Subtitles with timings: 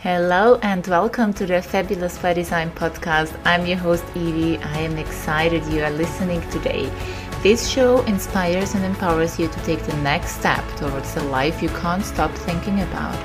[0.00, 3.34] Hello and welcome to the Fabulous by Design podcast.
[3.46, 4.58] I'm your host Evie.
[4.58, 6.90] I am excited you are listening today.
[7.42, 11.70] This show inspires and empowers you to take the next step towards the life you
[11.70, 13.16] can't stop thinking about.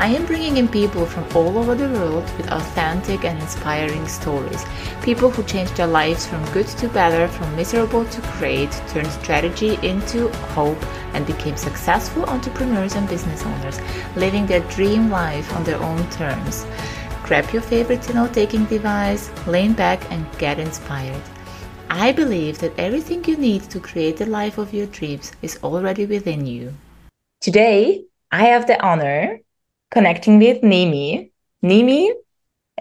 [0.00, 4.64] I am bringing in people from all over the world with authentic and inspiring stories.
[5.02, 9.78] People who changed their lives from good to better, from miserable to great, turned strategy
[9.82, 10.82] into hope,
[11.12, 13.78] and became successful entrepreneurs and business owners,
[14.16, 16.64] living their dream life on their own terms.
[17.22, 21.22] Grab your favorite note taking device, lean back, and get inspired.
[21.90, 26.06] I believe that everything you need to create the life of your dreams is already
[26.06, 26.72] within you.
[27.40, 29.40] Today, I have the honor
[29.90, 31.30] connecting with Nimi.
[31.62, 32.12] Nimi,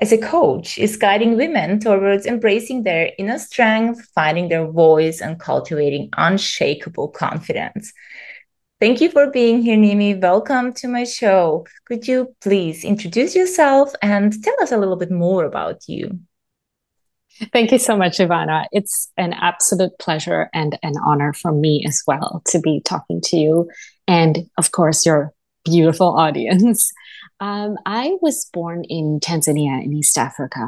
[0.01, 5.39] as a coach, is guiding women towards embracing their inner strength, finding their voice, and
[5.39, 7.91] cultivating unshakable confidence.
[8.79, 10.21] Thank you for being here, Nimi.
[10.21, 11.65] Welcome to my show.
[11.85, 16.19] Could you please introduce yourself and tell us a little bit more about you?
[17.51, 18.65] Thank you so much, Ivana.
[18.71, 23.37] It's an absolute pleasure and an honor for me as well to be talking to
[23.37, 23.69] you.
[24.07, 25.33] And of course, your
[25.65, 26.91] beautiful audience.
[27.41, 30.67] Um, I was born in Tanzania in East Africa.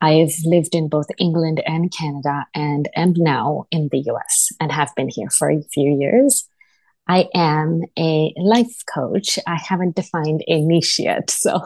[0.00, 4.94] I've lived in both England and Canada and am now in the US and have
[4.94, 6.48] been here for a few years.
[7.08, 9.38] I am a life coach.
[9.46, 11.30] I haven't defined a niche yet.
[11.46, 11.60] So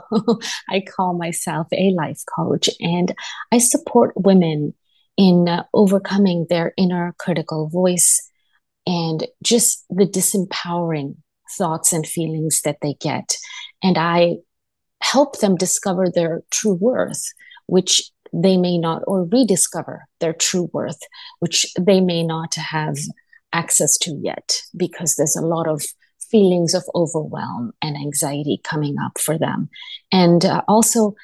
[0.69, 3.15] I call myself a life coach and
[3.51, 4.75] I support women
[5.17, 8.27] in uh, overcoming their inner critical voice
[8.87, 11.17] and just the disempowering
[11.57, 13.37] thoughts and feelings that they get.
[13.83, 14.37] And I
[15.03, 17.23] help them discover their true worth,
[17.67, 21.01] which they may not, or rediscover their true worth,
[21.41, 22.97] which they may not have
[23.53, 25.83] access to yet because there's a lot of
[26.31, 29.69] feelings of overwhelm and anxiety coming up for them.
[30.13, 31.15] And uh, also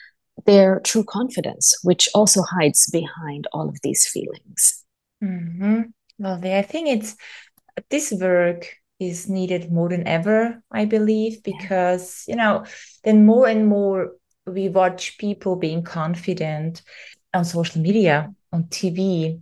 [0.45, 4.85] their true confidence, which also hides behind all of these feelings.
[5.23, 5.83] Mm-hmm.
[6.19, 6.55] Lovely.
[6.55, 7.17] I think it's
[7.91, 8.69] this work
[8.99, 12.65] is needed more than ever, I believe, because, you know,
[13.05, 14.13] then more and more
[14.47, 16.83] we watch people being confident
[17.35, 19.41] on social media, on TV,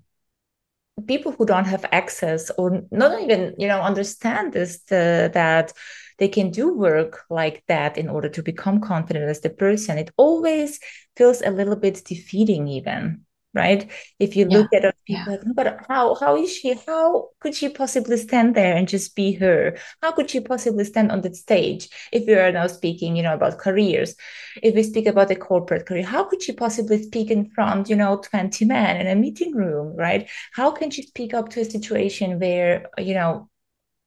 [1.07, 5.73] people who don't have access or not even, you know, understand this, the, that
[6.19, 9.99] they can do work like that in order to become confident as the person.
[9.99, 10.81] It always
[11.17, 13.91] feels a little bit defeating, even right?
[14.19, 14.59] If you yeah.
[14.59, 15.39] look at other people, yeah.
[15.39, 16.75] like, but how how is she?
[16.87, 19.77] How could she possibly stand there and just be her?
[20.03, 21.89] How could she possibly stand on that stage?
[22.13, 24.17] If we are now speaking, you know, about careers,
[24.63, 27.97] if we speak about a corporate career, how could she possibly speak in front, you
[27.97, 30.29] know, 20 men in a meeting room, right?
[30.53, 33.49] How can she speak up to a situation where, you know,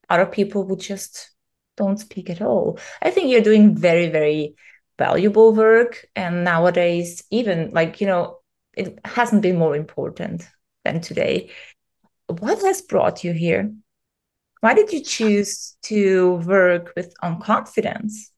[0.09, 1.31] other people would just
[1.77, 2.79] don't speak at all?
[3.01, 4.55] I think you're doing very, very
[4.97, 8.36] valuable work and nowadays even like you know
[8.77, 10.47] it hasn't been more important
[10.85, 11.49] than today.
[12.27, 13.73] What has brought you here?
[14.61, 18.31] Why did you choose to work with on confidence?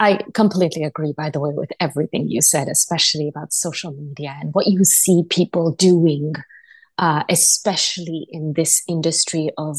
[0.00, 4.52] I completely agree, by the way, with everything you said, especially about social media and
[4.54, 6.34] what you see people doing,
[6.98, 9.78] uh, especially in this industry of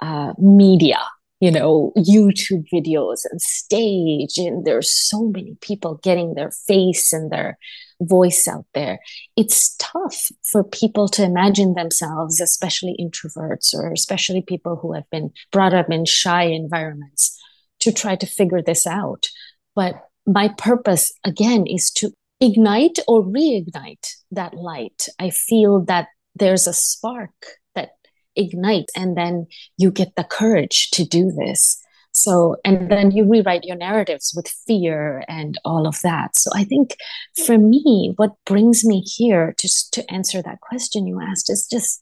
[0.00, 0.98] uh, media
[1.40, 4.38] you know, YouTube videos and stage.
[4.38, 7.58] And there's so many people getting their face and their
[8.00, 8.98] voice out there.
[9.36, 15.32] It's tough for people to imagine themselves, especially introverts or especially people who have been
[15.52, 17.38] brought up in shy environments,
[17.80, 19.28] to try to figure this out.
[19.74, 25.08] But my purpose, again, is to ignite or reignite that light.
[25.18, 27.30] I feel that there's a spark
[27.74, 27.90] that
[28.34, 29.46] ignites, and then
[29.78, 31.80] you get the courage to do this
[32.16, 36.36] so and then you rewrite your narratives with fear and all of that.
[36.36, 36.96] So i think
[37.44, 42.00] for me what brings me here just to answer that question you asked is just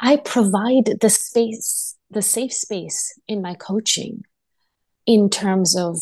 [0.00, 4.24] i provide the space the safe space in my coaching
[5.06, 5.98] in terms of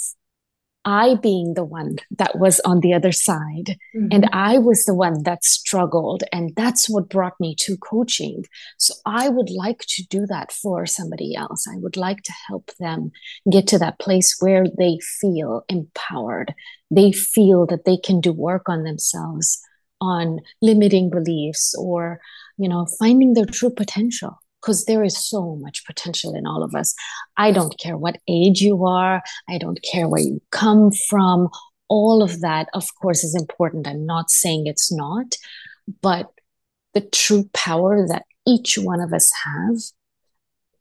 [0.85, 4.09] I being the one that was on the other side mm-hmm.
[4.11, 6.25] and I was the one that struggled.
[6.33, 8.45] And that's what brought me to coaching.
[8.79, 11.67] So I would like to do that for somebody else.
[11.67, 13.13] I would like to help them
[13.51, 16.55] get to that place where they feel empowered.
[16.91, 19.61] They feel that they can do work on themselves,
[20.01, 22.21] on limiting beliefs or,
[22.59, 26.75] you know, finding their true potential because there is so much potential in all of
[26.75, 26.95] us.
[27.37, 31.49] I don't care what age you are, I don't care where you come from.
[31.89, 33.87] All of that, of course, is important.
[33.87, 35.37] I'm not saying it's not,
[36.01, 36.31] but
[36.95, 39.77] the true power that each one of us have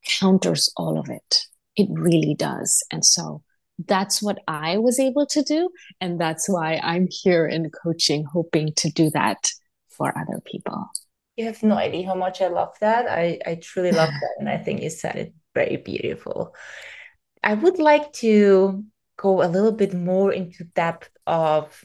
[0.05, 1.39] counters all of it.
[1.75, 2.83] It really does.
[2.89, 3.43] And so
[3.85, 5.69] that's what I was able to do.
[5.99, 9.51] And that's why I'm here in coaching, hoping to do that
[9.89, 10.89] for other people.
[11.35, 13.07] You have no idea how much I love that.
[13.09, 14.35] I, I truly love that.
[14.39, 16.55] And I think you said it very beautiful.
[17.43, 18.83] I would like to
[19.17, 21.83] go a little bit more into depth of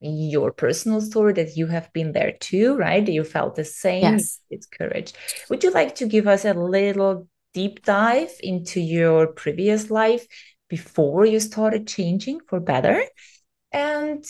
[0.00, 3.06] your personal story that you have been there too, right?
[3.06, 4.16] You felt the same.
[4.16, 4.40] Yes.
[4.50, 5.12] It's courage.
[5.48, 10.26] Would you like to give us a little deep dive into your previous life
[10.68, 13.02] before you started changing for better?
[13.70, 14.24] And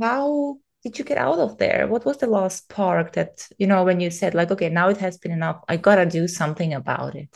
[0.00, 1.86] how did you get out of there?
[1.86, 4.96] What was the last part that, you know, when you said, like, okay, now it
[4.96, 7.28] has been enough, I gotta do something about it?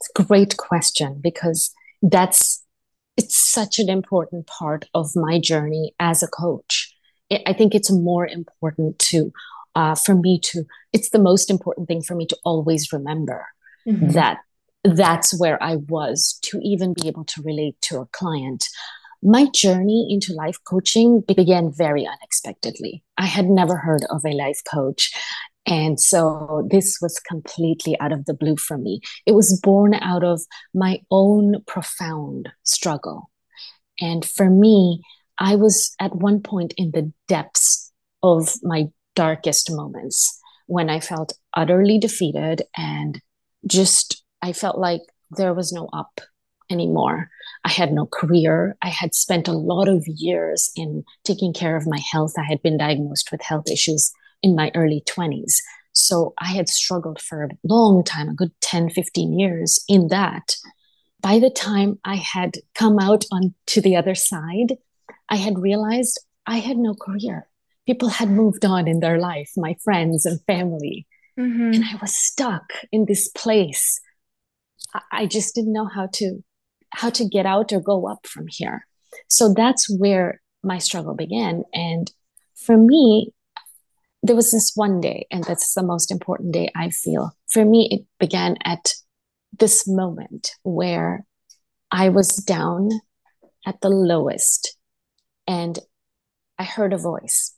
[0.00, 1.72] It's a great question because
[2.02, 2.64] that's
[3.16, 6.94] it's such an important part of my journey as a coach.
[7.46, 9.32] I think it's more important to
[9.74, 13.46] uh, for me to it's the most important thing for me to always remember
[13.86, 14.08] mm-hmm.
[14.10, 14.38] that
[14.82, 18.66] that's where I was to even be able to relate to a client.
[19.22, 23.02] My journey into life coaching began very unexpectedly.
[23.18, 25.12] I had never heard of a life coach.
[25.66, 29.00] And so this was completely out of the blue for me.
[29.26, 30.40] It was born out of
[30.72, 33.30] my own profound struggle.
[34.00, 35.02] And for me,
[35.38, 41.34] I was at one point in the depths of my darkest moments when I felt
[41.54, 43.20] utterly defeated and
[43.66, 46.20] just I felt like there was no up
[46.70, 47.30] anymore.
[47.64, 48.76] I had no career.
[48.82, 52.34] I had spent a lot of years in taking care of my health.
[52.38, 54.12] I had been diagnosed with health issues
[54.42, 55.56] in my early 20s.
[55.92, 60.56] So I had struggled for a long time, a good 10, 15 years in that.
[61.20, 64.78] By the time I had come out on to the other side,
[65.28, 67.46] I had realized I had no career.
[67.86, 71.06] People had moved on in their life, my friends and family.
[71.38, 71.74] Mm-hmm.
[71.74, 74.00] And I was stuck in this place
[75.12, 76.42] I just didn't know how to
[76.90, 78.86] how to get out or go up from here.
[79.28, 81.64] So that's where my struggle began.
[81.72, 82.10] And
[82.54, 83.32] for me,
[84.22, 87.32] there was this one day, and that's the most important day I feel.
[87.50, 88.92] For me, it began at
[89.58, 91.24] this moment where
[91.90, 92.90] I was down
[93.66, 94.76] at the lowest
[95.46, 95.78] and
[96.58, 97.54] I heard a voice,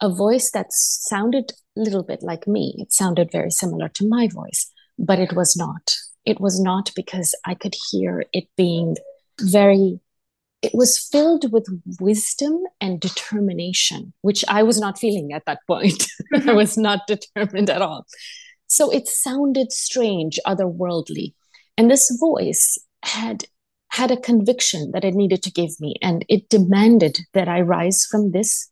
[0.00, 2.74] a voice that sounded a little bit like me.
[2.78, 5.94] It sounded very similar to my voice, but it was not
[6.28, 8.96] it was not because I could hear it being
[9.40, 9.98] very,
[10.60, 11.66] it was filled with
[11.98, 16.06] wisdom and determination, which I was not feeling at that point.
[16.46, 18.04] I was not determined at all.
[18.66, 21.32] So it sounded strange, otherworldly.
[21.78, 23.44] And this voice had
[23.90, 28.04] had a conviction that it needed to give me, and it demanded that I rise
[28.04, 28.68] from this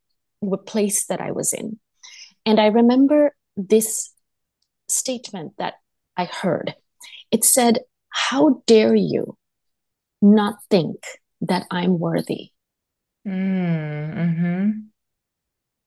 [0.66, 1.78] place that I was in.
[2.44, 4.12] And I remember this
[4.88, 5.76] statement that
[6.18, 6.74] I heard
[7.31, 7.81] it said,
[8.11, 9.37] How dare you
[10.23, 10.96] not think
[11.40, 12.50] that I'm worthy?
[13.26, 14.70] Mm-hmm.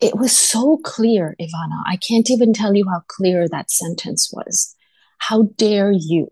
[0.01, 1.83] It was so clear, Ivana.
[1.85, 4.75] I can't even tell you how clear that sentence was.
[5.17, 6.29] How dare you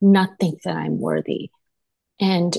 [0.00, 1.50] not think that I'm worthy?
[2.20, 2.56] And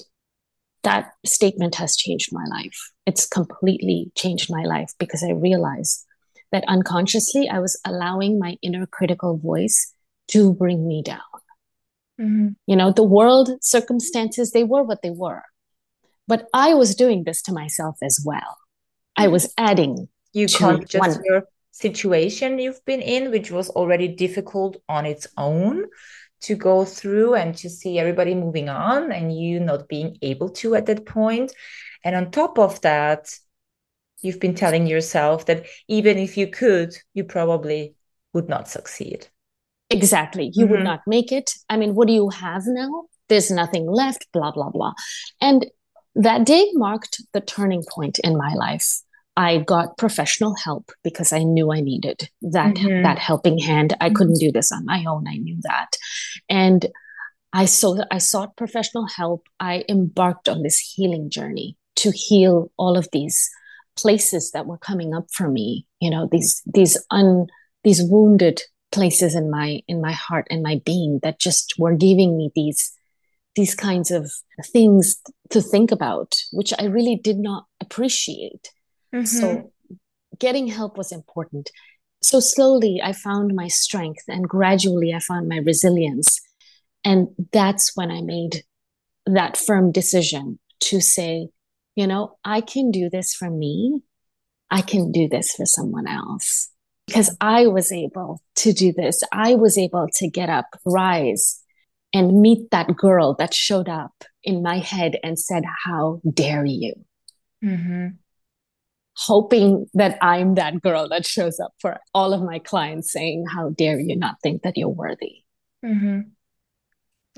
[0.83, 2.91] that statement has changed my life.
[3.05, 6.05] It's completely changed my life because I realized
[6.51, 9.93] that unconsciously I was allowing my inner critical voice
[10.29, 11.19] to bring me down.
[12.19, 12.49] Mm-hmm.
[12.67, 15.43] You know, the world circumstances, they were what they were.
[16.27, 18.57] But I was doing this to myself as well.
[19.15, 20.09] I was adding.
[20.33, 21.23] You can't just one.
[21.25, 25.85] your situation you've been in, which was already difficult on its own
[26.41, 30.75] to go through and to see everybody moving on and you not being able to
[30.75, 31.53] at that point.
[32.03, 33.29] And on top of that,
[34.21, 37.95] you've been telling yourself that even if you could, you probably
[38.33, 39.27] would not succeed.
[39.89, 40.51] Exactly.
[40.53, 40.71] You mm-hmm.
[40.71, 41.53] would not make it.
[41.69, 43.05] I mean, what do you have now?
[43.27, 44.93] There's nothing left, blah, blah, blah.
[45.41, 45.65] And
[46.15, 49.01] that day marked the turning point in my life.
[49.37, 53.03] I got professional help because I knew I needed that mm-hmm.
[53.03, 53.95] that helping hand.
[54.01, 54.47] I couldn't mm-hmm.
[54.47, 55.27] do this on my own.
[55.27, 55.91] I knew that.
[56.49, 56.85] And
[57.53, 59.47] I saw I sought professional help.
[59.59, 63.49] I embarked on this healing journey to heal all of these
[63.95, 67.47] places that were coming up for me, you know, these these un
[67.83, 72.37] these wounded places in my in my heart and my being that just were giving
[72.37, 72.91] me these
[73.55, 74.31] these kinds of
[74.65, 78.71] things to think about which i really did not appreciate.
[79.13, 79.25] Mm-hmm.
[79.25, 79.71] so
[80.37, 81.71] getting help was important.
[82.21, 86.39] So slowly i found my strength and gradually i found my resilience.
[87.03, 88.63] And that's when i made
[89.25, 91.49] that firm decision to say
[91.95, 94.01] you know i can do this for me.
[94.71, 96.69] I can do this for someone else
[97.09, 99.23] because I was able to do this.
[99.33, 101.59] I was able to get up, rise,
[102.13, 106.93] and meet that girl that showed up in my head and said, How dare you?
[107.65, 108.09] Mm-hmm.
[109.17, 113.69] Hoping that I'm that girl that shows up for all of my clients saying, How
[113.69, 115.43] dare you not think that you're worthy?
[115.83, 116.19] Mm-hmm.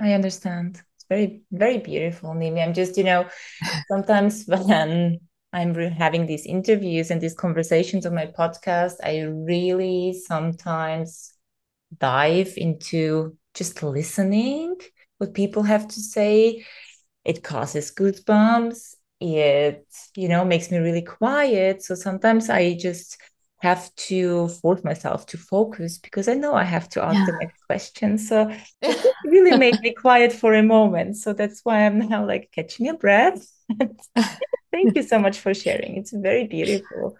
[0.01, 0.81] I understand.
[0.97, 2.61] It's very, very beautiful, Nimi.
[2.61, 3.25] I'm just, you know,
[3.87, 5.21] sometimes when
[5.53, 11.33] I'm having these interviews and these conversations on my podcast, I really sometimes
[11.97, 14.77] dive into just listening
[15.17, 16.65] what people have to say.
[17.25, 18.95] It causes goosebumps.
[19.19, 21.83] It, you know, makes me really quiet.
[21.83, 23.17] So sometimes I just
[23.61, 27.25] have to force myself to focus because I know I have to ask yeah.
[27.27, 28.17] the next question.
[28.17, 28.49] So
[29.31, 31.17] really made me quiet for a moment.
[31.17, 33.41] So that's why I'm now like catching a breath.
[34.71, 35.97] Thank you so much for sharing.
[35.97, 37.17] It's very beautiful.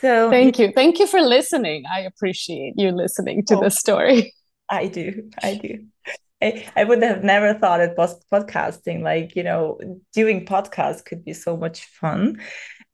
[0.00, 0.72] So thank you.
[0.72, 1.84] Thank you for listening.
[1.90, 4.34] I appreciate you listening to oh, the story.
[4.68, 5.30] I do.
[5.42, 5.86] I do.
[6.42, 9.00] I, I would have never thought it was podcasting.
[9.02, 9.78] Like, you know,
[10.12, 12.42] doing podcasts could be so much fun.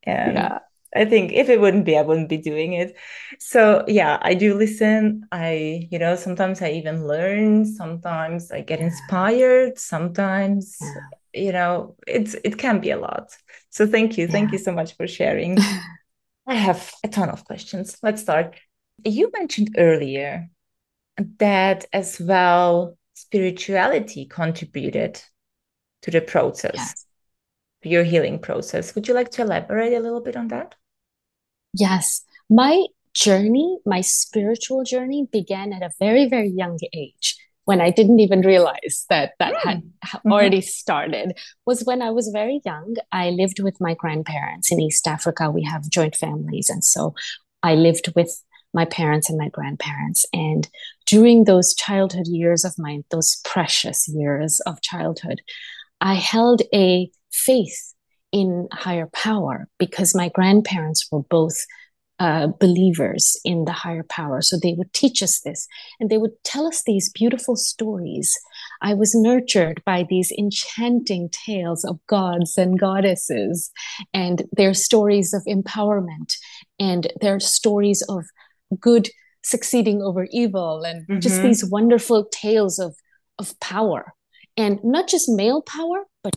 [0.05, 0.59] And yeah.
[0.95, 2.97] I think if it wouldn't be, I wouldn't be doing it.
[3.39, 5.27] So yeah, I do listen.
[5.33, 7.65] I, you know, sometimes I even learn.
[7.65, 9.79] Sometimes I get inspired.
[9.79, 11.43] Sometimes, yeah.
[11.43, 13.31] you know, it's it can be a lot.
[13.71, 14.33] So thank you, yeah.
[14.33, 15.57] thank you so much for sharing.
[16.47, 17.97] I have a ton of questions.
[18.03, 18.57] Let's start.
[19.05, 20.51] You mentioned earlier
[21.39, 25.23] that as well spirituality contributed
[26.03, 27.07] to the process,
[27.83, 28.95] your healing process.
[28.95, 30.75] Would you like to elaborate a little bit on that?
[31.75, 32.23] Yes.
[32.51, 38.21] My journey, my spiritual journey began at a very, very young age when I didn't
[38.21, 39.61] even realize that that mm.
[39.63, 40.33] had mm-hmm.
[40.33, 42.97] already started was when I was very young.
[43.13, 45.51] I lived with my grandparents in East Africa.
[45.51, 46.69] We have joint families.
[46.69, 47.15] And so
[47.63, 48.43] I lived with
[48.75, 50.25] my parents and my grandparents.
[50.33, 50.69] And
[51.07, 55.43] during those childhood years of mine, those precious years of childhood,
[56.01, 57.95] I held a faith
[58.33, 61.65] in higher power because my grandparents were both
[62.19, 64.41] uh, believers in the higher power.
[64.43, 65.67] So they would teach us this
[65.99, 68.33] and they would tell us these beautiful stories.
[68.81, 73.73] I was nurtured by these enchanting tales of gods and goddesses
[74.15, 76.35] and their stories of empowerment
[76.79, 78.25] and their stories of
[78.79, 79.09] good
[79.43, 81.21] succeeding over evil and mm-hmm.
[81.21, 82.95] just these wonderful tales of
[83.39, 84.15] of power
[84.57, 86.37] and not just male power but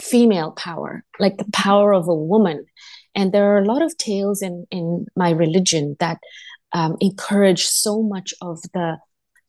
[0.00, 2.66] female power like the power of a woman.
[3.14, 6.18] And there are a lot of tales in in my religion that
[6.72, 8.98] um, encourage so much of the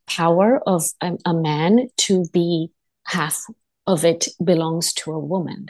[0.07, 2.69] power of a, a man to be
[3.05, 3.41] half
[3.85, 5.67] of it belongs to a woman.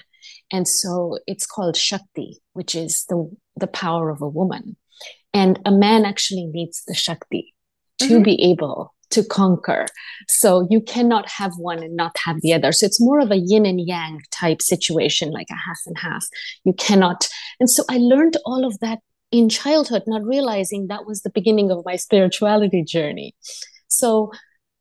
[0.52, 4.78] And so it's called shakti which is the the power of a woman.
[5.34, 7.54] And a man actually needs the Shakti
[8.00, 8.24] to mm-hmm.
[8.24, 9.86] be able to conquer.
[10.28, 12.72] So you cannot have one and not have the other.
[12.72, 16.26] So it's more of a yin and yang type situation, like a half and half.
[16.64, 17.28] You cannot.
[17.60, 19.00] And so I learned all of that
[19.32, 23.36] in childhood, not realizing that was the beginning of my spirituality journey.
[23.88, 24.32] So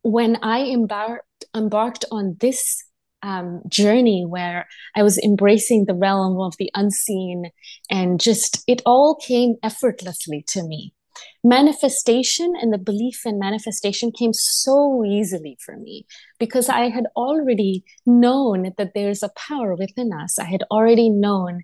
[0.03, 2.85] when I embarked embarked on this
[3.23, 7.51] um, journey where I was embracing the realm of the unseen
[7.91, 10.95] and just it all came effortlessly to me.
[11.45, 16.07] Manifestation and the belief in manifestation came so easily for me
[16.39, 20.39] because I had already known that there's a power within us.
[20.39, 21.63] I had already known,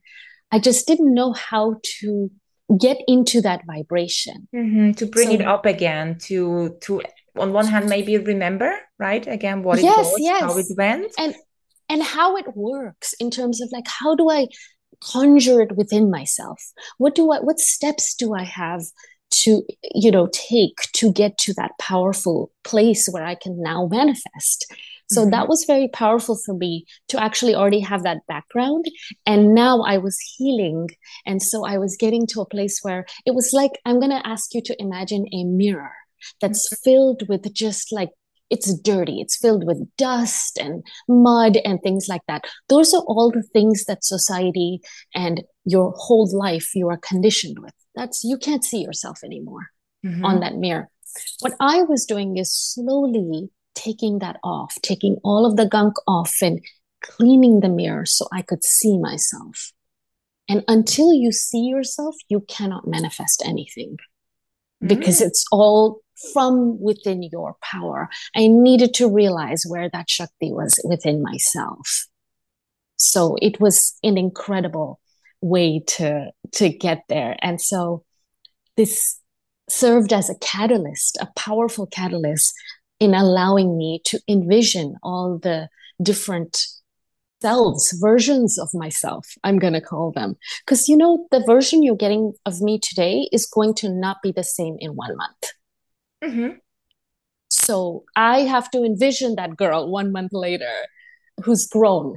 [0.50, 2.31] I just didn't know how to
[2.78, 4.92] get into that vibration mm-hmm.
[4.92, 7.02] to bring so, it up again to to
[7.37, 10.40] on one hand maybe remember right again what yes, it was yes.
[10.40, 11.35] how it went and
[11.88, 14.47] and how it works in terms of like how do i
[15.02, 16.62] conjure it within myself
[16.99, 18.83] what do i what steps do i have
[19.33, 19.62] to
[19.95, 24.73] you know take to get to that powerful place where i can now manifest.
[25.11, 25.31] So mm-hmm.
[25.33, 28.87] that was very powerful for me to actually already have that background.
[29.27, 30.89] And now i was healing.
[31.27, 34.27] And so i was getting to a place where it was like i'm going to
[34.27, 35.93] ask you to imagine a mirror
[36.41, 36.91] that's mm-hmm.
[36.91, 38.11] filled with just like
[38.53, 39.23] it's dirty.
[39.23, 42.45] It's filled with dust and mud and things like that.
[42.69, 44.83] Those are all the things that society
[45.15, 49.69] and your whole life you are conditioned with that's you can't see yourself anymore
[50.05, 50.25] mm-hmm.
[50.25, 50.89] on that mirror
[51.41, 56.35] what i was doing is slowly taking that off taking all of the gunk off
[56.43, 56.61] and
[57.03, 59.73] cleaning the mirror so i could see myself
[60.49, 63.97] and until you see yourself you cannot manifest anything
[64.81, 65.27] because mm.
[65.27, 68.09] it's all from within your power.
[68.37, 72.07] I needed to realize where that Shakti was within myself.
[72.97, 75.01] So it was an incredible
[75.43, 77.37] way to, to get there.
[77.43, 78.05] And so
[78.77, 79.19] this
[79.69, 82.53] served as a catalyst, a powerful catalyst
[83.01, 85.69] in allowing me to envision all the
[86.03, 86.67] different
[87.43, 90.37] selves, versions of myself, I'm going to call them.
[90.65, 94.31] Because, you know, the version you're getting of me today is going to not be
[94.31, 95.43] the same in one month.
[96.23, 96.57] Mm-hmm.
[97.51, 100.73] So I have to envision that girl one month later
[101.45, 102.15] who's grown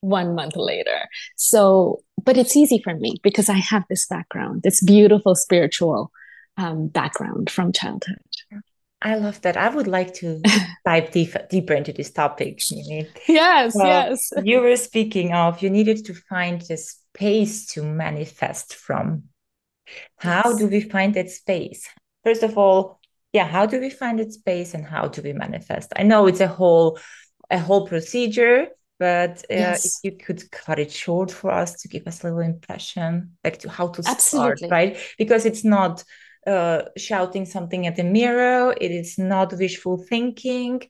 [0.00, 1.06] one month later.
[1.36, 6.10] So, but it's easy for me because I have this background, this beautiful spiritual
[6.58, 8.18] um, background from childhood.
[9.00, 9.56] I love that.
[9.56, 10.42] I would like to
[10.84, 12.60] dive deep, deeper into this topic.
[13.28, 14.32] Yes, yes.
[14.42, 19.24] You were speaking of you needed to find the space to manifest from.
[20.16, 20.58] How yes.
[20.58, 21.88] do we find that space?
[22.24, 22.98] First of all,
[23.32, 25.92] yeah, how do we find that space and how do we manifest?
[25.94, 26.98] I know it's a whole
[27.50, 28.66] a whole procedure,
[28.98, 29.84] but uh, yes.
[29.86, 33.58] if you could cut it short for us to give us a little impression, like
[33.58, 34.56] to how to Absolutely.
[34.56, 34.96] start, right?
[35.18, 36.02] Because it's not
[36.46, 38.74] uh, shouting something at the mirror.
[38.80, 40.82] It is not wishful thinking,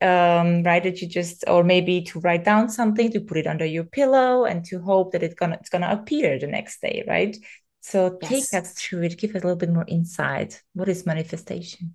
[0.00, 0.82] um, right?
[0.82, 4.44] That you just, or maybe to write down something, to put it under your pillow,
[4.44, 7.36] and to hope that it's gonna it's gonna appear the next day, right?
[7.80, 8.30] So yes.
[8.30, 9.18] take us through it.
[9.18, 10.62] Give us a little bit more insight.
[10.74, 11.94] What is manifestation?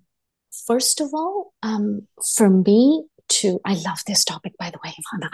[0.66, 5.30] First of all, um, for me, to I love this topic by the way, Ivana.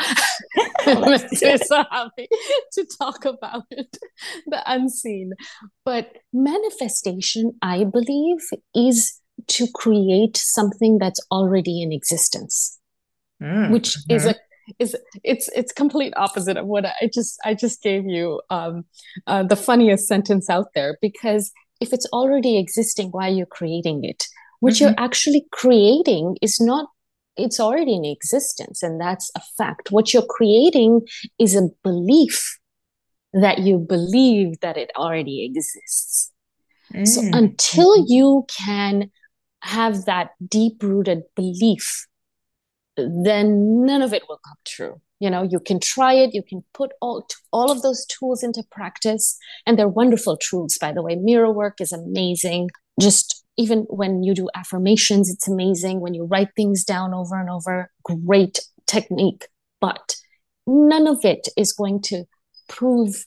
[1.42, 2.28] me so happy
[2.72, 3.96] to talk about it,
[4.46, 5.32] the unseen.
[5.84, 8.38] But manifestation, I believe,
[8.74, 12.78] is to create something that's already in existence.
[13.42, 14.14] Mm, which mm-hmm.
[14.14, 14.34] is a
[14.78, 18.84] is it's it's complete opposite of what I just I just gave you um,
[19.26, 24.04] uh, the funniest sentence out there because if it's already existing, why are you creating
[24.04, 24.26] it?
[24.60, 24.84] What mm-hmm.
[24.84, 26.88] you're actually creating is not
[27.36, 29.90] it's already in existence and that's a fact.
[29.90, 31.02] What you're creating
[31.38, 32.58] is a belief
[33.32, 36.30] that you believe that it already exists.
[36.92, 37.08] Mm.
[37.08, 38.12] so until mm-hmm.
[38.12, 39.10] you can
[39.62, 42.06] have that deep rooted belief
[42.96, 45.00] then none of it will come true.
[45.20, 48.62] You know you can try it you can put all all of those tools into
[48.70, 49.36] practice
[49.66, 51.16] and they're wonderful tools by the way.
[51.16, 52.70] Mirror work is amazing.
[53.00, 56.00] Just even when you do affirmations, it's amazing.
[56.00, 59.47] When you write things down over and over, great technique.
[59.80, 60.17] But
[60.67, 62.25] none of it is going to
[62.69, 63.26] prove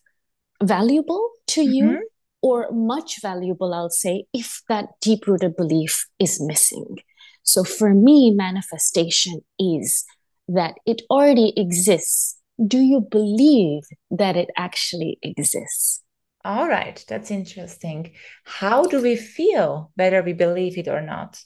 [0.62, 1.74] valuable to mm-hmm.
[1.74, 2.10] you
[2.42, 6.98] or much valuable, I'll say, if that deep rooted belief is missing.
[7.44, 10.06] So for me, manifestation is
[10.48, 12.38] that it already exists.
[12.66, 16.04] Do you believe that it actually exists?
[16.48, 18.14] All right, that's interesting.
[18.46, 21.38] How do we feel whether we believe it or not?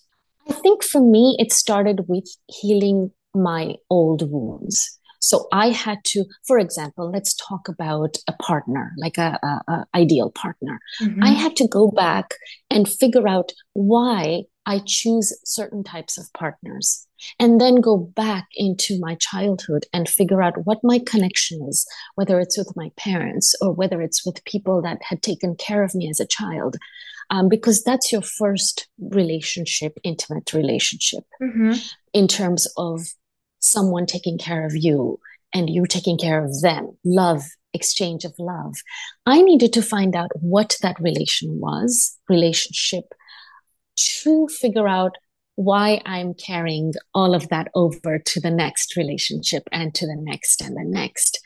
[0.48, 5.00] I think for me, it started with healing my old wounds.
[5.20, 9.86] So I had to, for example, let's talk about a partner, like a, a, a
[9.96, 10.80] ideal partner.
[11.02, 11.24] Mm-hmm.
[11.24, 12.36] I had to go back
[12.70, 17.08] and figure out why I choose certain types of partners
[17.39, 22.39] and then go back into my childhood and figure out what my connection is, whether
[22.39, 26.10] it's with my parents or whether it's with people that had taken care of me
[26.10, 26.78] as a child.
[27.30, 31.74] Um, because that's your first relationship, intimate relationship, mm-hmm.
[32.13, 33.02] in terms of
[33.60, 35.17] someone taking care of you
[35.54, 37.43] and you taking care of them, love,
[37.74, 38.76] exchange of love.
[39.26, 43.13] I needed to find out what that relation was, relationship,
[44.24, 45.16] to figure out
[45.56, 50.62] why I'm carrying all of that over to the next relationship and to the next
[50.62, 51.40] and the next.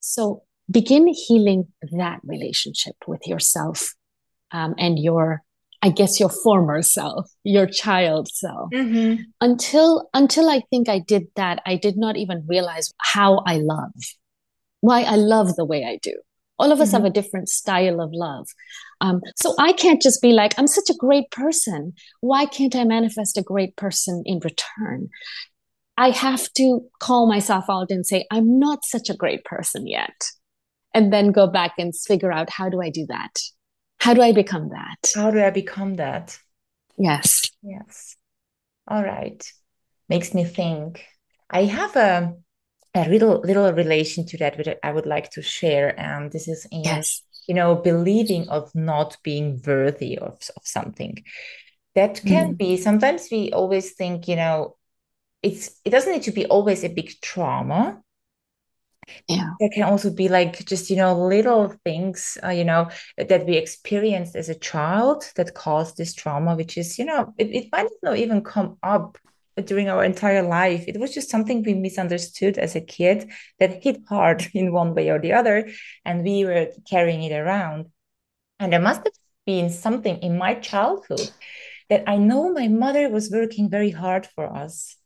[0.00, 3.94] So begin healing that relationship with yourself
[4.50, 5.42] um, and your
[5.84, 8.70] I guess your former self, your child self.
[8.72, 9.22] Mm-hmm.
[9.40, 13.92] Until until I think I did that, I did not even realize how I love,
[14.80, 16.14] why I love the way I do.
[16.62, 16.98] All of us mm-hmm.
[16.98, 18.46] have a different style of love.
[19.00, 21.94] Um, so I can't just be like, I'm such a great person.
[22.20, 25.08] Why can't I manifest a great person in return?
[25.96, 30.14] I have to call myself out and say, I'm not such a great person yet.
[30.94, 33.40] And then go back and figure out how do I do that?
[33.98, 35.10] How do I become that?
[35.16, 36.38] How do I become that?
[36.96, 37.42] Yes.
[37.60, 38.14] Yes.
[38.86, 39.44] All right.
[40.08, 41.04] Makes me think.
[41.50, 42.36] I have a
[42.94, 45.98] a little little relation to that which I would like to share.
[45.98, 51.22] And this is in yes you know believing of not being worthy of, of something
[51.94, 52.58] that can mm.
[52.58, 54.76] be sometimes we always think you know
[55.42, 58.00] it's it doesn't need to be always a big trauma
[59.28, 63.44] yeah there can also be like just you know little things uh, you know that
[63.46, 67.68] we experienced as a child that caused this trauma which is you know it, it
[67.72, 69.18] might not even come up
[69.64, 70.84] during our entire life.
[70.86, 75.10] It was just something we misunderstood as a kid that hit hard in one way
[75.10, 75.68] or the other,
[76.04, 77.86] and we were carrying it around.
[78.58, 79.14] And there must have
[79.46, 81.30] been something in my childhood
[81.90, 84.96] that I know my mother was working very hard for us.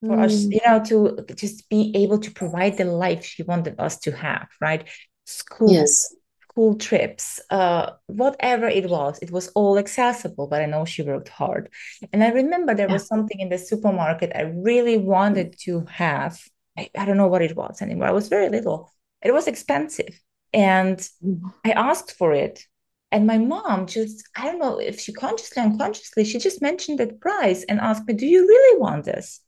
[0.00, 0.24] for mm.
[0.24, 4.10] us, you know, to just be able to provide the life she wanted us to
[4.12, 4.88] have, right?
[5.24, 6.14] School, yes.
[6.54, 10.46] School trips, uh, whatever it was, it was all accessible.
[10.46, 11.68] But I know she worked hard,
[12.12, 12.94] and I remember there yeah.
[12.94, 16.40] was something in the supermarket I really wanted to have.
[16.78, 18.08] I, I don't know what it was anymore.
[18.08, 18.92] I was very little.
[19.22, 20.20] It was expensive,
[20.52, 21.40] and mm.
[21.64, 22.64] I asked for it
[23.14, 27.20] and my mom just, I don't know if she consciously, unconsciously, she just mentioned that
[27.20, 29.40] price and asked me, Do you really want this?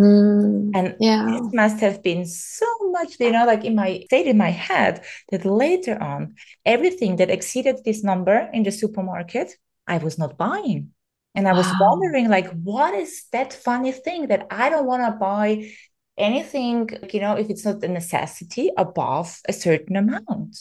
[0.00, 1.36] Mm, and yeah.
[1.36, 5.04] it must have been so much, you know, like in my state in my head
[5.30, 10.90] that later on, everything that exceeded this number in the supermarket, I was not buying.
[11.36, 11.90] And I was wow.
[11.90, 15.72] wondering, like, what is that funny thing that I don't want to buy
[16.16, 20.56] anything, you know, if it's not a necessity above a certain amount?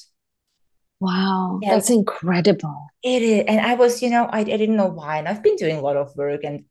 [1.00, 1.76] Wow, yeah.
[1.76, 2.88] that's incredible.
[3.04, 3.46] It is.
[3.48, 5.18] And I was, you know, I, I didn't know why.
[5.18, 6.66] And I've been doing a lot of work, and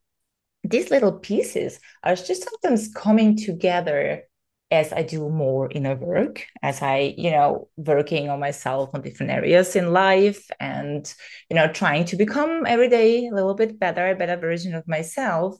[0.63, 4.23] these little pieces are just sometimes coming together
[4.71, 9.31] as I do more inner work, as I, you know, working on myself on different
[9.31, 11.13] areas in life and,
[11.49, 14.87] you know, trying to become every day a little bit better, a better version of
[14.87, 15.57] myself.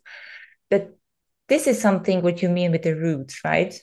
[0.72, 0.98] But
[1.48, 3.76] this is something what you mean with the roots, right?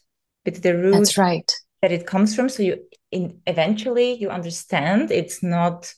[0.45, 1.53] With the roots That's right.
[1.83, 2.49] That it comes from.
[2.49, 2.79] So you
[3.13, 5.93] in eventually you understand it's not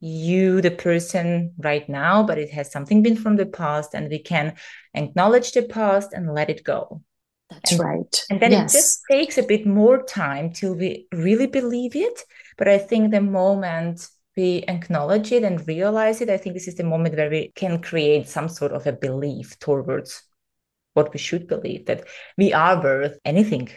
[0.00, 4.18] you the person right now but it has something been from the past and we
[4.18, 4.54] can
[4.94, 7.02] acknowledge the past and let it go
[7.50, 8.72] that's and, right and then yes.
[8.72, 12.22] it just takes a bit more time till we really believe it
[12.56, 16.76] but i think the moment we acknowledge it and realize it i think this is
[16.76, 20.22] the moment where we can create some sort of a belief towards
[20.94, 22.04] what we should believe that
[22.36, 23.68] we are worth anything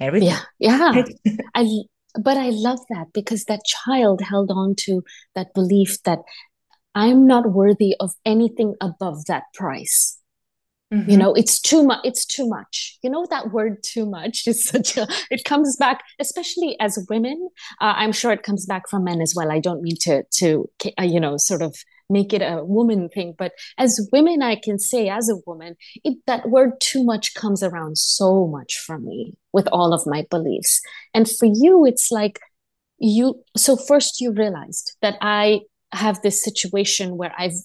[0.00, 0.28] everything.
[0.28, 1.02] Yeah, yeah.
[1.54, 1.82] I
[2.20, 5.02] but I love that because that child held on to
[5.34, 6.20] that belief that
[6.94, 10.18] I'm not worthy of anything above that price.
[10.92, 11.10] Mm-hmm.
[11.10, 12.00] You know, it's too much.
[12.04, 12.98] It's too much.
[13.02, 17.48] You know, that word too much is such a, it comes back, especially as women.
[17.80, 19.50] Uh, I'm sure it comes back from men as well.
[19.50, 21.74] I don't mean to, to, uh, you know, sort of
[22.10, 26.18] make it a woman thing but as women i can say as a woman it,
[26.26, 30.80] that word too much comes around so much for me with all of my beliefs.
[31.14, 32.40] And for you it's like
[32.98, 35.60] you so first you realized that i
[35.92, 37.58] have this situation where i've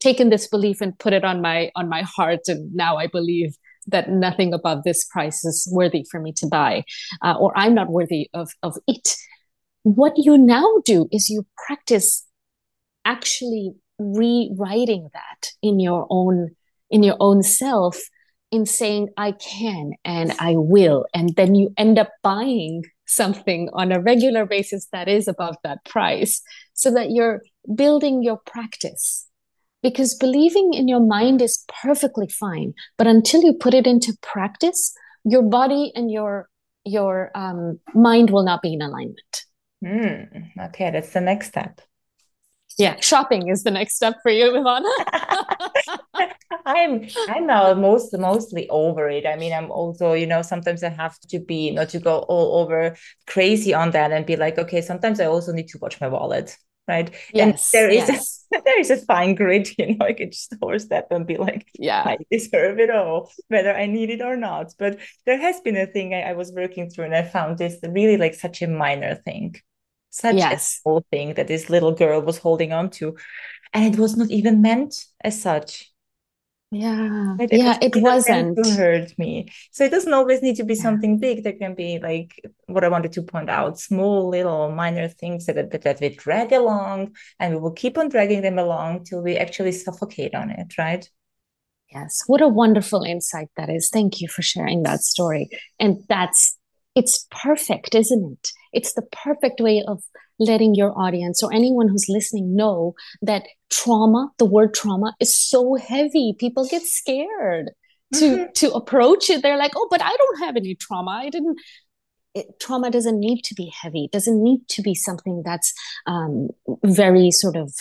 [0.00, 3.54] taken this belief and put it on my on my heart and now i believe
[3.86, 6.82] that nothing above this price is worthy for me to buy
[7.22, 9.16] uh, or i'm not worthy of of it.
[9.82, 12.26] What you now do is you practice
[13.04, 16.50] actually rewriting that in your own
[16.90, 18.00] in your own self
[18.50, 21.06] in saying i can and i will.
[21.14, 25.84] And then you end up buying something on a regular basis that is above that
[25.84, 26.42] price
[26.74, 27.42] so that you're
[27.74, 29.26] building your practice.
[29.82, 34.92] Because believing in your mind is perfectly fine but until you put it into practice
[35.24, 36.48] your body and your
[36.84, 39.44] your um, mind will not be in alignment.
[39.84, 41.80] Mm, okay that's the next step
[42.80, 44.90] yeah shopping is the next step for you ivana.
[46.66, 49.26] I'm i'm now most mostly over it.
[49.26, 52.60] I mean i'm also you know sometimes i have to be not to go all
[52.60, 56.08] over crazy on that and be like okay sometimes i also need to watch my
[56.08, 56.56] wallet
[56.88, 57.14] right?
[57.32, 58.46] Yes and there is yes.
[58.54, 61.68] a there is a fine grid you know i can just overstep and be like
[61.78, 62.02] yeah.
[62.04, 64.74] I deserve it all whether i need it or not.
[64.78, 67.78] But there has been a thing I, I was working through and i found this
[67.82, 69.54] really like such a minor thing
[70.10, 70.52] such yes.
[70.52, 73.16] a small thing that this little girl was holding on to.
[73.72, 75.90] And it was not even meant as such.
[76.72, 77.36] Yeah.
[77.40, 79.48] It, yeah it, it wasn't to hurt me.
[79.72, 80.82] So it doesn't always need to be yeah.
[80.82, 81.42] something big.
[81.42, 85.70] There can be like what i wanted to point out small little minor things that,
[85.70, 89.36] that, that we drag along and we will keep on dragging them along till we
[89.36, 91.08] actually suffocate on it right?
[91.92, 92.22] Yes.
[92.28, 93.90] What a wonderful insight that is.
[93.92, 95.48] Thank you for sharing that story.
[95.80, 96.56] And that's
[96.94, 100.02] it's perfect isn't it it's the perfect way of
[100.38, 105.74] letting your audience or anyone who's listening know that trauma, the word trauma, is so
[105.74, 106.34] heavy.
[106.38, 107.70] People get scared
[108.14, 108.52] to mm-hmm.
[108.54, 109.42] to approach it.
[109.42, 111.10] They're like, "Oh, but I don't have any trauma.
[111.10, 111.58] I didn't."
[112.32, 114.04] It, trauma doesn't need to be heavy.
[114.04, 115.74] It doesn't need to be something that's
[116.06, 116.48] um,
[116.84, 117.72] very sort of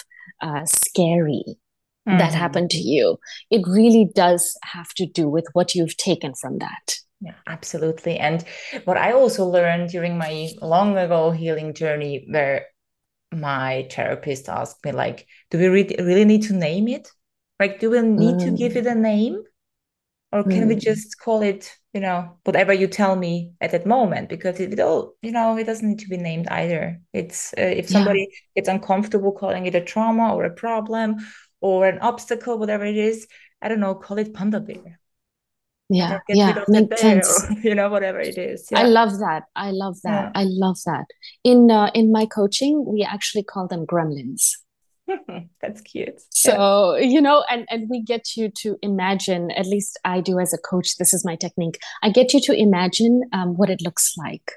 [0.42, 1.44] uh, scary
[2.08, 2.18] mm-hmm.
[2.18, 3.18] that happened to you.
[3.52, 6.96] It really does have to do with what you've taken from that.
[7.22, 8.18] Yeah, absolutely.
[8.18, 8.44] And
[8.86, 12.68] what I also learned during my long ago healing journey, where
[13.32, 17.10] my therapist asked me, like, do we re- really need to name it?
[17.60, 18.46] Like, do we need mm.
[18.46, 19.00] to give it a mm.
[19.00, 19.44] name?
[20.32, 20.68] Or can mm.
[20.70, 24.30] we just call it, you know, whatever you tell me at that moment?
[24.30, 27.02] Because it, all, you know, it doesn't need to be named either.
[27.12, 28.62] It's uh, if somebody yeah.
[28.62, 31.16] gets uncomfortable calling it a trauma or a problem
[31.62, 33.28] or an obstacle, whatever it is,
[33.62, 34.99] I don't know, call it panda bear
[35.90, 38.80] yeah yeah makes sense or, you know whatever it is yeah.
[38.80, 40.42] i love that i love that yeah.
[40.42, 41.06] i love that
[41.44, 44.52] in uh, in my coaching we actually call them gremlins
[45.62, 47.06] that's cute so yeah.
[47.06, 50.58] you know and and we get you to imagine at least i do as a
[50.60, 54.52] coach this is my technique i get you to imagine um, what it looks like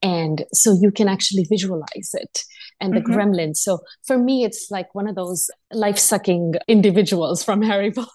[0.00, 2.44] and so you can actually visualize it
[2.80, 3.14] and the mm-hmm.
[3.14, 8.12] gremlins so for me it's like one of those life-sucking individuals from harry potter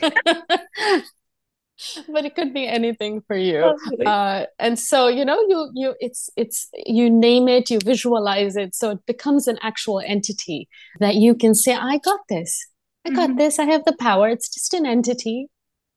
[2.12, 3.74] but it could be anything for you.
[4.04, 8.74] Uh, and so you know you you it's it's you name it you visualize it
[8.74, 10.68] so it becomes an actual entity
[11.00, 12.66] that you can say i got this.
[13.06, 13.38] I got mm-hmm.
[13.38, 13.58] this.
[13.58, 14.28] I have the power.
[14.28, 15.48] It's just an entity.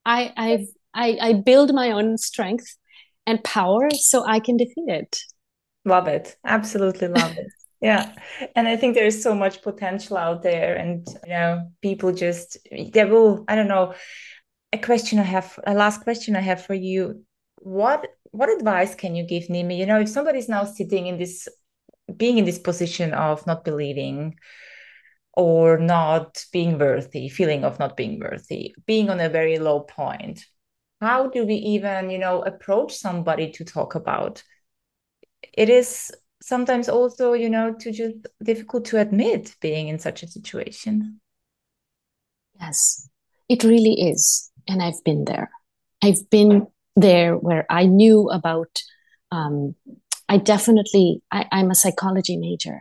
[0.06, 2.76] I i've i i build my own strength
[3.28, 5.20] and power so i can defeat it.
[5.86, 6.38] Love it.
[6.46, 7.48] Absolutely love it.
[7.82, 8.14] Yeah.
[8.56, 13.06] And i think there's so much potential out there and you know people just they
[13.06, 13.96] will i don't know
[14.74, 17.24] a question I have, a last question I have for you.
[17.58, 19.78] What what advice can you give Nimi?
[19.78, 21.48] You know, if somebody's now sitting in this,
[22.16, 24.36] being in this position of not believing,
[25.34, 30.46] or not being worthy, feeling of not being worthy, being on a very low point,
[31.00, 34.44] how do we even, you know, approach somebody to talk about?
[35.54, 40.28] It is sometimes also, you know, to just difficult to admit being in such a
[40.28, 41.20] situation.
[42.60, 43.10] Yes,
[43.50, 45.52] it really is and I've been there.
[46.02, 48.82] I've been there where I knew about.
[49.32, 49.76] Um,
[50.28, 51.22] I definitely.
[51.32, 52.80] I, am a psychology major,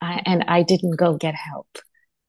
[0.00, 1.68] I, and I didn't go get help,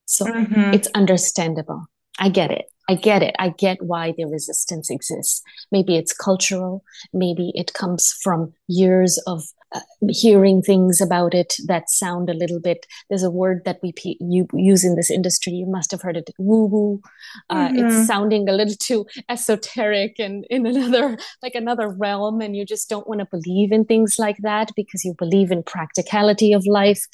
[0.04, 0.74] so mm-hmm.
[0.74, 1.86] it's understandable.
[2.18, 2.66] I get it.
[2.88, 3.34] I get it.
[3.38, 5.42] I get why the resistance exists.
[5.70, 6.82] Maybe it's cultural.
[7.12, 9.44] Maybe it comes from years of
[9.74, 12.86] uh, hearing things about it that sound a little bit.
[13.08, 15.52] There's a word that we p- you use in this industry.
[15.52, 17.00] You must have heard it, woo woo.
[17.48, 17.86] Uh, mm-hmm.
[17.86, 22.90] It's sounding a little too esoteric and in another like another realm, and you just
[22.90, 27.06] don't want to believe in things like that because you believe in practicality of life.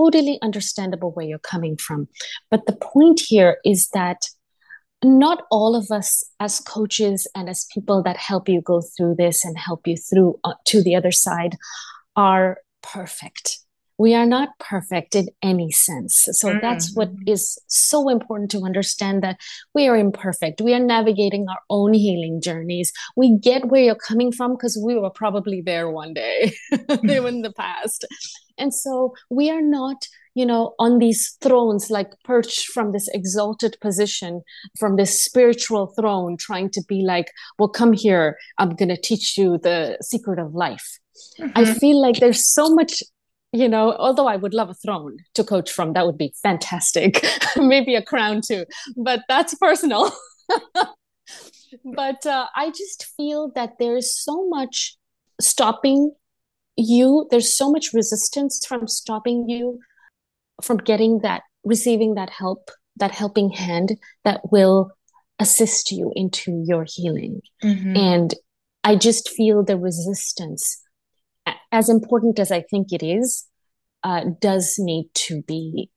[0.00, 2.08] Totally understandable where you're coming from,
[2.50, 4.28] but the point here is that
[5.04, 9.44] not all of us as coaches and as people that help you go through this
[9.44, 11.56] and help you through uh, to the other side
[12.16, 13.59] are perfect
[14.00, 16.60] we are not perfect in any sense so mm-hmm.
[16.60, 19.38] that's what is so important to understand that
[19.74, 24.32] we are imperfect we are navigating our own healing journeys we get where you're coming
[24.32, 28.06] from because we were probably there one day in the past
[28.56, 33.76] and so we are not you know, on these thrones, like perched from this exalted
[33.80, 34.42] position,
[34.78, 39.36] from this spiritual throne, trying to be like, well, come here, I'm going to teach
[39.36, 41.00] you the secret of life.
[41.40, 41.50] Mm-hmm.
[41.56, 43.02] I feel like there's so much
[43.52, 47.24] you know, although I would love a throne to coach from, that would be fantastic.
[47.56, 48.64] Maybe a crown too,
[48.96, 50.12] but that's personal.
[51.84, 54.96] but uh, I just feel that there is so much
[55.40, 56.12] stopping
[56.76, 59.80] you, there's so much resistance from stopping you
[60.62, 64.90] from getting that receiving that help that helping hand that will
[65.38, 67.96] assist you into your healing mm-hmm.
[67.96, 68.34] and
[68.84, 70.82] i just feel the resistance
[71.72, 73.46] as important as i think it is
[74.02, 75.90] uh, does need to be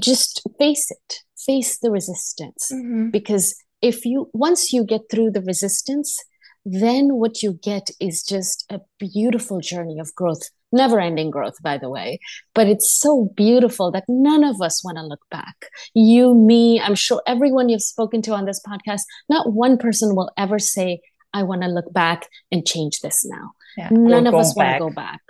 [0.00, 3.10] just face it face the resistance mm-hmm.
[3.10, 6.18] because if you once you get through the resistance
[6.64, 11.78] then what you get is just a beautiful journey of growth never ending growth, by
[11.78, 12.18] the way.
[12.54, 15.56] But it's so beautiful that none of us want to look back.
[15.94, 20.30] You, me, I'm sure everyone you've spoken to on this podcast, not one person will
[20.36, 21.00] ever say,
[21.32, 23.52] I want to look back and change this now.
[23.78, 25.20] Yeah, none of us want to go back.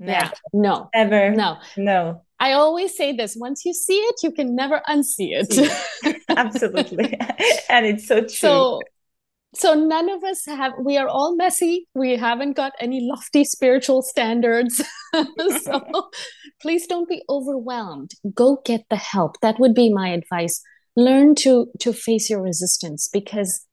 [0.00, 0.12] No.
[0.12, 2.22] Yeah, no, ever, no, no.
[2.40, 6.22] I always say this once you see it, you can never unsee it.
[6.28, 7.16] Absolutely.
[7.68, 8.28] and it's so true.
[8.28, 8.80] So
[9.54, 14.00] so none of us have we are all messy we haven't got any lofty spiritual
[14.00, 14.80] standards
[15.62, 15.82] so
[16.62, 20.62] please don't be overwhelmed go get the help that would be my advice
[20.96, 23.66] learn to to face your resistance because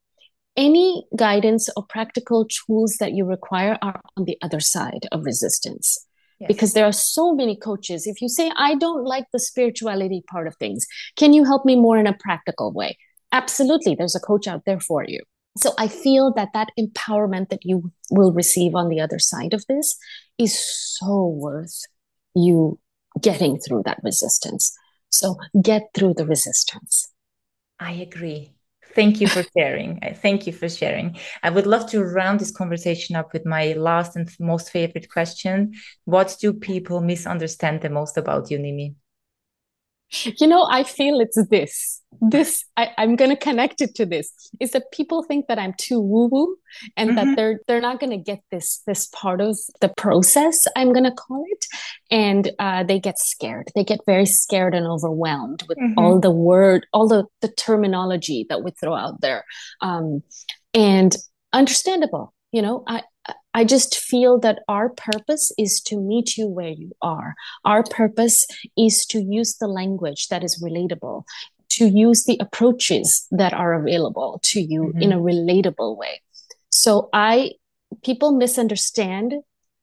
[0.58, 6.04] any guidance or practical tools that you require are on the other side of resistance
[6.40, 6.48] yes.
[6.48, 10.46] because there are so many coaches if you say i don't like the spirituality part
[10.46, 12.98] of things can you help me more in a practical way
[13.32, 15.20] absolutely there's a coach out there for you
[15.58, 19.66] so I feel that that empowerment that you will receive on the other side of
[19.66, 19.96] this
[20.38, 21.82] is so worth
[22.34, 22.78] you
[23.20, 24.72] getting through that resistance.
[25.10, 27.12] So get through the resistance.
[27.80, 28.52] I agree.
[28.94, 30.00] Thank you for sharing.
[30.22, 31.16] Thank you for sharing.
[31.42, 35.74] I would love to round this conversation up with my last and most favorite question.
[36.04, 38.94] What do people misunderstand the most about you, Nimi?
[40.10, 42.02] You know, I feel it's this.
[42.20, 44.32] This I, am gonna connect it to this.
[44.58, 46.56] Is that people think that I'm too woo-woo
[46.96, 47.16] and mm-hmm.
[47.16, 51.44] that they're they're not gonna get this this part of the process, I'm gonna call
[51.48, 51.64] it.
[52.10, 53.68] And uh, they get scared.
[53.74, 55.98] They get very scared and overwhelmed with mm-hmm.
[55.98, 59.44] all the word, all the, the terminology that we throw out there.
[59.82, 60.22] Um,
[60.72, 61.14] and
[61.52, 63.02] understandable, you know, I,
[63.54, 67.34] I just feel that our purpose is to meet you where you are.
[67.64, 71.24] Our purpose is to use the language that is relatable,
[71.70, 75.02] to use the approaches that are available to you mm-hmm.
[75.02, 76.20] in a relatable way.
[76.70, 77.52] So I
[78.04, 79.34] people misunderstand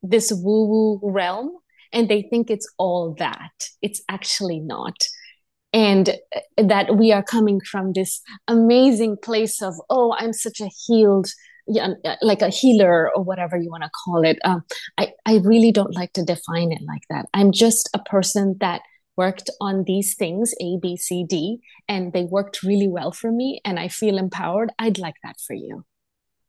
[0.02, 1.50] this woo-woo realm
[1.92, 3.68] and they think it's all that.
[3.82, 4.96] It's actually not
[5.72, 6.16] and
[6.56, 11.28] that we are coming from this amazing place of oh i'm such a healed
[11.66, 14.38] yeah, like a healer or whatever you want to call it.
[14.44, 14.62] Um,
[14.98, 17.26] I, I really don't like to define it like that.
[17.34, 18.82] I'm just a person that
[19.16, 23.60] worked on these things, A, B, C, D, and they worked really well for me
[23.64, 24.70] and I feel empowered.
[24.78, 25.84] I'd like that for you.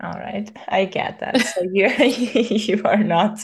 [0.04, 0.52] All right.
[0.68, 1.42] I get that.
[1.56, 3.40] So you you are not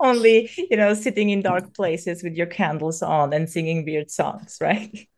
[0.00, 4.58] only, you know, sitting in dark places with your candles on and singing weird songs,
[4.60, 5.08] right?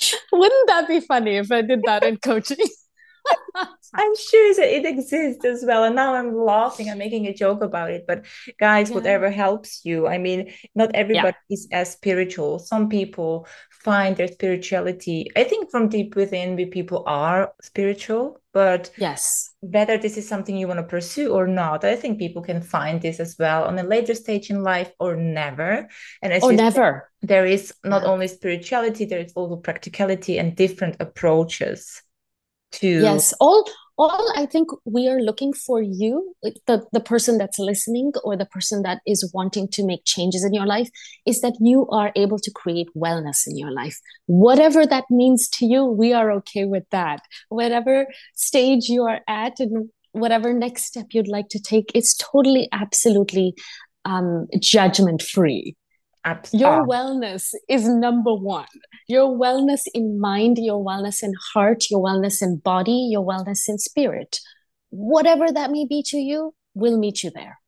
[0.32, 2.66] Wouldn't that be funny if I did that in coaching?
[3.94, 5.84] I'm sure that it exists as well.
[5.84, 8.04] And now I'm laughing, I'm making a joke about it.
[8.06, 8.26] But
[8.60, 8.94] guys, yeah.
[8.94, 10.06] whatever helps you.
[10.06, 11.54] I mean, not everybody yeah.
[11.54, 12.58] is as spiritual.
[12.58, 13.46] Some people
[13.88, 18.38] find their spirituality, I think from deep within, we people are spiritual.
[18.52, 22.42] But yes, whether this is something you want to pursue or not, I think people
[22.42, 25.88] can find this as well on a later stage in life or never.
[26.22, 27.08] And as or never.
[27.20, 28.08] Said, there is not yeah.
[28.08, 32.02] only spirituality, there is also practicality and different approaches
[32.72, 33.64] to yes all
[33.96, 36.34] all i think we are looking for you
[36.66, 40.54] the the person that's listening or the person that is wanting to make changes in
[40.54, 40.88] your life
[41.26, 43.98] is that you are able to create wellness in your life.
[44.26, 47.20] Whatever that means to you we are okay with that.
[47.48, 52.68] Whatever stage you are at and whatever next step you'd like to take it's totally
[52.72, 53.54] absolutely
[54.04, 55.76] um, judgment free
[56.52, 58.66] your wellness is number one.
[59.06, 63.78] Your wellness in mind, your wellness in heart, your wellness in body, your wellness in
[63.78, 64.40] spirit.
[64.90, 67.58] Whatever that may be to you, we'll meet you there.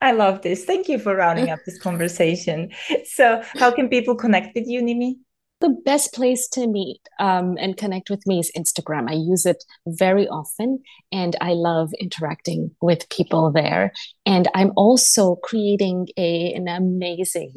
[0.00, 0.64] I love this.
[0.64, 2.70] Thank you for rounding up this conversation.
[3.04, 5.16] So, how can people connect with you, Nimi?
[5.60, 9.10] The best place to meet um, and connect with me is Instagram.
[9.10, 13.92] I use it very often and I love interacting with people there.
[14.24, 17.54] And I'm also creating a, an amazing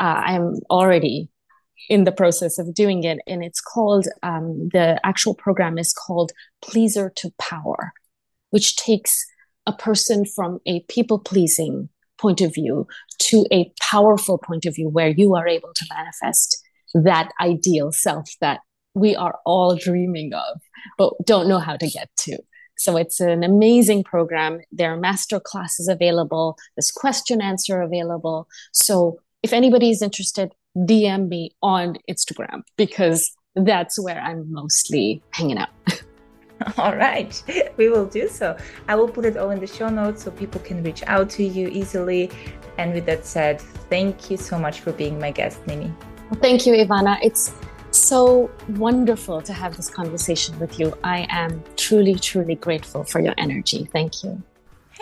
[0.00, 1.28] uh, I'm already
[1.88, 3.18] in the process of doing it.
[3.26, 6.32] And it's called, um, the actual program is called
[6.62, 7.92] Pleaser to Power,
[8.50, 9.24] which takes
[9.66, 12.86] a person from a people pleasing point of view
[13.18, 16.63] to a powerful point of view where you are able to manifest
[16.94, 18.60] that ideal self that
[18.94, 20.60] we are all dreaming of,
[20.96, 22.38] but don't know how to get to.
[22.76, 24.60] So it's an amazing program.
[24.72, 26.56] There are master classes available.
[26.76, 28.48] There's question answer available.
[28.72, 35.58] So if anybody is interested, DM me on Instagram because that's where I'm mostly hanging
[35.58, 35.68] out.
[36.78, 37.42] all right,
[37.76, 38.56] we will do so.
[38.88, 41.44] I will put it all in the show notes so people can reach out to
[41.44, 42.30] you easily.
[42.78, 45.92] And with that said, thank you so much for being my guest, Nimi.
[46.34, 47.18] Thank you, Ivana.
[47.22, 47.54] It's
[47.90, 50.92] so wonderful to have this conversation with you.
[51.04, 53.88] I am truly, truly grateful for your energy.
[53.92, 54.42] Thank you.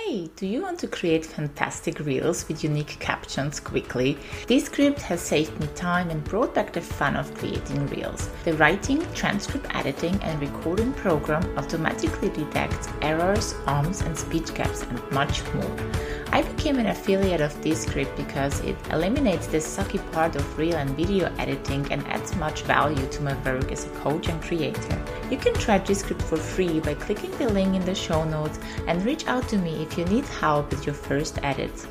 [0.04, 4.18] Hey, do you want to create fantastic reels with unique captions quickly?
[4.48, 8.28] Descript has saved me time and brought back the fun of creating reels.
[8.44, 15.12] The writing, transcript editing, and recording program automatically detects errors, ums, and speech gaps, and
[15.12, 15.76] much more.
[16.32, 20.96] I became an affiliate of Descript because it eliminates the sucky part of reel and
[20.96, 25.04] video editing and adds much value to my work as a coach and creator.
[25.30, 29.04] You can try Descript for free by clicking the link in the show notes and
[29.04, 31.86] reach out to me if you need help with your first edits.